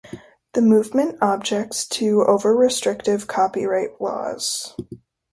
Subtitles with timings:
[0.53, 4.75] The movement objects to over-restrictive copyright laws.